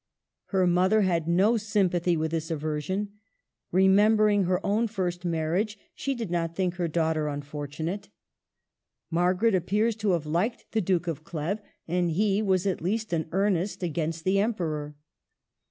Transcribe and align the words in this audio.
Her 0.45 0.65
mother 0.65 1.01
had 1.01 1.27
no 1.27 1.57
sympathy 1.57 2.17
with 2.17 2.31
this 2.31 2.49
aversion. 2.49 3.19
Remembering 3.71 4.45
her 4.45 4.59
own 4.65 4.87
first 4.87 5.25
marriage, 5.25 5.77
she 5.93 6.15
did 6.15 6.31
not 6.31 6.55
think 6.55 6.73
her 6.77 6.87
daughter 6.87 7.29
un 7.29 7.43
fortunate. 7.43 8.09
Margaret 9.11 9.53
appears 9.53 9.95
to 9.97 10.13
have 10.13 10.25
liked 10.25 10.65
the 10.71 10.81
Duke 10.81 11.05
of 11.05 11.23
Cleves; 11.23 11.61
and 11.87 12.09
he 12.09 12.41
was 12.41 12.65
at 12.65 12.81
least 12.81 13.13
an 13.13 13.29
earnest 13.31 13.83
against 13.83 14.23
the 14.23 14.39
Emperor. 14.39 14.95